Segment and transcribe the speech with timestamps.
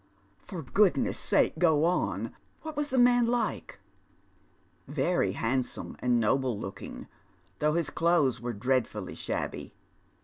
[0.49, 2.35] "For goodness' sake go on.
[2.63, 3.79] What was the man like?"
[4.57, 7.07] *' Very handsome and nobln looking,
[7.59, 9.75] though his clothes wei'O drcadl'ully shabby.